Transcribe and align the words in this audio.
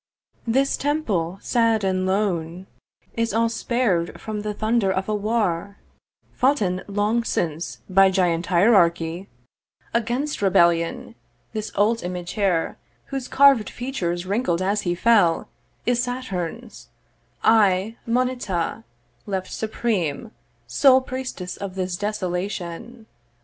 'This 0.47 0.77
temple, 0.77 1.37
sad 1.43 1.83
and 1.83 2.07
lone, 2.07 2.65
'Is 3.13 3.35
all 3.35 3.49
spar'd 3.49 4.19
from 4.19 4.39
the 4.39 4.51
thunder 4.51 4.91
of 4.91 5.07
a 5.07 5.13
war 5.13 5.77
'Foughten 6.33 6.81
long 6.87 7.23
since 7.23 7.81
by 7.87 8.09
giant 8.09 8.47
hierarchy 8.47 9.29
'Against 9.93 10.41
rebellion: 10.41 11.13
this 11.53 11.71
old 11.75 12.01
image 12.01 12.31
here, 12.31 12.79
'Whose 13.11 13.27
carved 13.27 13.69
features 13.69 14.25
wrinkled 14.25 14.59
as 14.63 14.81
he 14.81 14.95
fell, 14.95 15.47
'Is 15.85 16.01
Saturn's; 16.03 16.89
I 17.43 17.95
Moneta, 18.07 18.83
left 19.27 19.51
supreme 19.53 20.31
'Sole 20.65 21.01
priestess 21.01 21.57
of 21.57 21.75
this 21.75 21.95
desolation.' 21.95 23.05